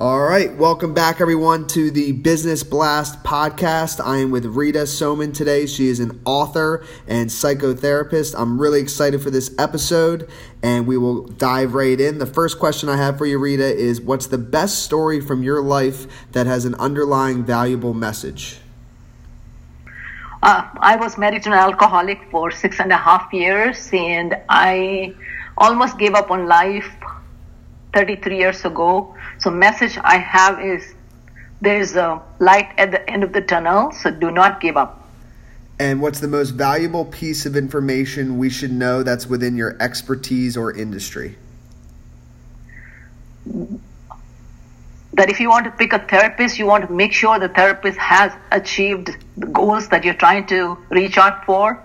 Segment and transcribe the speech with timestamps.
[0.00, 3.98] All right, welcome back, everyone, to the Business Blast podcast.
[4.00, 5.66] I am with Rita Soman today.
[5.66, 8.36] She is an author and psychotherapist.
[8.38, 10.30] I'm really excited for this episode,
[10.62, 12.18] and we will dive right in.
[12.18, 15.60] The first question I have for you, Rita, is What's the best story from your
[15.60, 18.60] life that has an underlying valuable message?
[20.44, 25.16] Uh, I was married to an alcoholic for six and a half years, and I
[25.56, 26.88] almost gave up on life
[27.94, 29.14] 33 years ago.
[29.38, 30.94] So message I have is
[31.60, 35.08] there is a light at the end of the tunnel, so do not give up.
[35.80, 40.56] And what's the most valuable piece of information we should know that's within your expertise
[40.56, 41.36] or industry?
[45.12, 47.98] That if you want to pick a therapist, you want to make sure the therapist
[47.98, 51.82] has achieved the goals that you're trying to reach out for,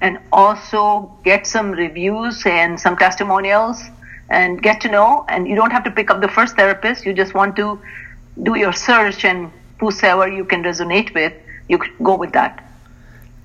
[0.00, 3.82] and also get some reviews and some testimonials
[4.28, 5.24] and get to know.
[5.28, 7.04] And you don't have to pick up the first therapist.
[7.04, 7.80] You just want to
[8.42, 11.32] do your search and whosoever you can resonate with,
[11.68, 12.64] you go with that.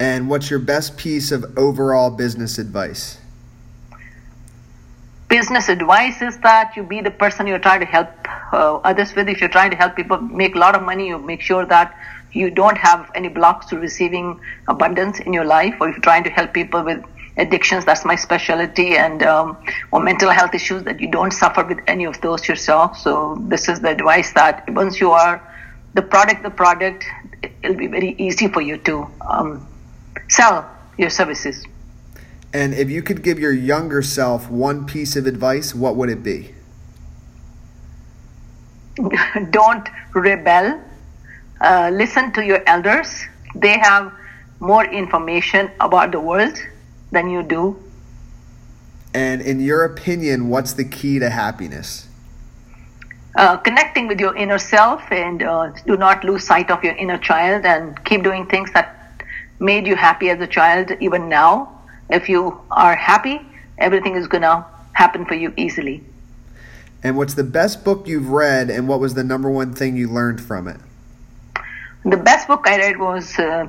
[0.00, 3.18] And what's your best piece of overall business advice?
[5.28, 8.08] Business advice is that you be the person you're trying to help
[8.52, 9.28] uh, others with.
[9.28, 11.94] If you're trying to help people make a lot of money, you make sure that
[12.32, 15.74] you don't have any blocks to receiving abundance in your life.
[15.80, 17.04] Or if you're trying to help people with
[17.38, 19.56] addictions, that's my specialty, and um,
[19.92, 22.98] or mental health issues that you don't suffer with any of those yourself.
[22.98, 25.40] So this is the advice that once you are
[25.94, 27.04] the product, the product,
[27.62, 29.66] it'll be very easy for you to um,
[30.28, 31.64] sell your services.
[32.52, 36.22] And if you could give your younger self one piece of advice, what would it
[36.22, 36.54] be?
[39.50, 40.80] don't rebel.
[41.60, 43.24] Uh, listen to your elders.
[43.54, 44.12] They have
[44.60, 46.58] more information about the world
[47.10, 47.82] than you do.
[49.14, 52.06] And in your opinion, what's the key to happiness?
[53.36, 57.18] Uh, connecting with your inner self and uh, do not lose sight of your inner
[57.18, 59.22] child and keep doing things that
[59.60, 61.80] made you happy as a child even now.
[62.10, 63.40] If you are happy,
[63.78, 66.02] everything is going to happen for you easily.
[67.02, 70.08] And what's the best book you've read and what was the number one thing you
[70.08, 70.80] learned from it?
[72.04, 73.68] The best book I read was uh,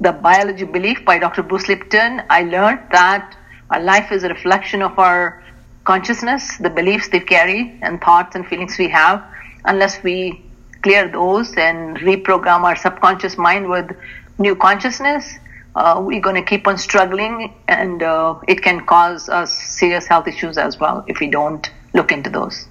[0.00, 1.42] the biology belief by Dr.
[1.42, 3.36] Bruce Lipton, I learned that
[3.68, 5.44] our life is a reflection of our
[5.84, 9.22] consciousness, the beliefs they carry, and thoughts and feelings we have.
[9.66, 10.42] Unless we
[10.82, 13.90] clear those and reprogram our subconscious mind with
[14.38, 15.34] new consciousness,
[15.76, 20.26] uh, we're going to keep on struggling, and uh, it can cause us serious health
[20.26, 22.66] issues as well if we don't look into those.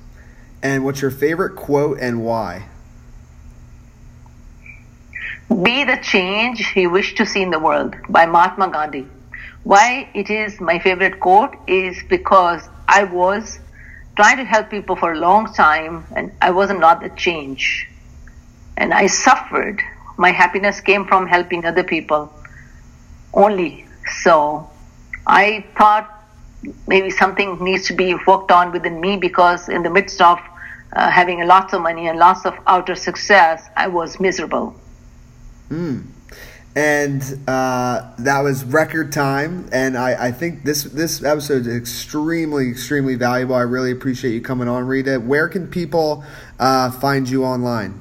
[0.63, 2.65] And what's your favorite quote and why?
[5.49, 9.07] Be the change you wish to see in the world by Mahatma Gandhi.
[9.63, 13.57] Why it is my favorite quote is because I was
[14.15, 17.87] trying to help people for a long time and I was not not the change.
[18.77, 19.81] And I suffered.
[20.17, 22.31] My happiness came from helping other people
[23.33, 23.87] only.
[24.21, 24.69] So
[25.25, 26.07] I thought
[26.87, 30.39] maybe something needs to be worked on within me because in the midst of
[30.93, 34.75] uh, having lots of money and lots of outer success, I was miserable.
[35.69, 36.05] Mm.
[36.75, 42.69] And uh, that was record time, and I, I think this this episode is extremely
[42.69, 43.55] extremely valuable.
[43.55, 45.19] I really appreciate you coming on, Rita.
[45.19, 46.23] Where can people
[46.59, 47.99] uh, find you online?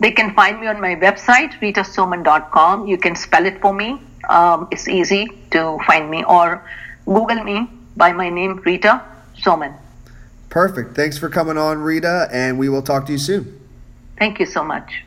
[0.00, 2.86] They can find me on my website, ritasoman.com.
[2.86, 4.00] You can spell it for me.
[4.28, 6.62] Um, it's easy to find me, or
[7.06, 9.00] Google me by my name, Rita
[9.40, 9.74] Soman.
[10.50, 10.94] Perfect.
[10.94, 13.60] Thanks for coming on, Rita, and we will talk to you soon.
[14.18, 15.04] Thank you so much.